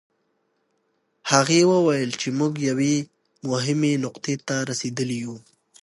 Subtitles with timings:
[1.31, 2.95] هغې وویل چې موږ یوې
[3.51, 5.37] مهمې نقطې ته رسېدلي یوو.